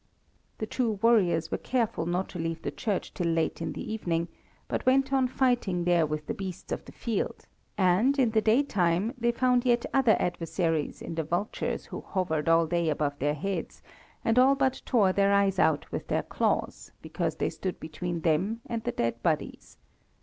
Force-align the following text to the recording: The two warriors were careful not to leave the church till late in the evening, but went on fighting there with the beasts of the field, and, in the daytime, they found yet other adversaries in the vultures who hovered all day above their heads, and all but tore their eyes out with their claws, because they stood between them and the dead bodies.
The 0.57 0.65
two 0.65 0.93
warriors 1.03 1.51
were 1.51 1.59
careful 1.59 2.07
not 2.07 2.27
to 2.29 2.39
leave 2.39 2.63
the 2.63 2.71
church 2.71 3.13
till 3.13 3.27
late 3.27 3.61
in 3.61 3.73
the 3.73 3.93
evening, 3.93 4.29
but 4.67 4.83
went 4.87 5.13
on 5.13 5.27
fighting 5.27 5.83
there 5.83 6.07
with 6.07 6.25
the 6.25 6.33
beasts 6.33 6.71
of 6.71 6.85
the 6.85 6.91
field, 6.91 7.45
and, 7.77 8.17
in 8.17 8.31
the 8.31 8.41
daytime, 8.41 9.13
they 9.15 9.31
found 9.31 9.63
yet 9.63 9.85
other 9.93 10.15
adversaries 10.19 11.03
in 11.03 11.13
the 11.13 11.23
vultures 11.23 11.85
who 11.85 12.01
hovered 12.01 12.49
all 12.49 12.65
day 12.65 12.89
above 12.89 13.19
their 13.19 13.35
heads, 13.35 13.83
and 14.25 14.39
all 14.39 14.55
but 14.55 14.81
tore 14.87 15.13
their 15.13 15.31
eyes 15.31 15.59
out 15.59 15.91
with 15.91 16.07
their 16.07 16.23
claws, 16.23 16.91
because 17.03 17.35
they 17.35 17.51
stood 17.51 17.79
between 17.79 18.21
them 18.21 18.61
and 18.65 18.83
the 18.85 18.91
dead 18.91 19.21
bodies. 19.21 19.77